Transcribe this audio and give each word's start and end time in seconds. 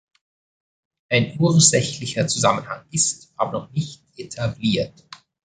Ein 1.11 1.39
ursächlicher 1.39 2.25
Zusammenhang 2.27 2.83
ist 2.89 3.31
aber 3.35 3.51
noch 3.51 3.71
nicht 3.71 4.01
etabliert. 4.17 5.03